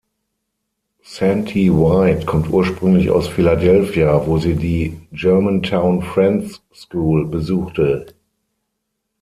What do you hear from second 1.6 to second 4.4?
White kommt ursprünglich aus Philadelphia, wo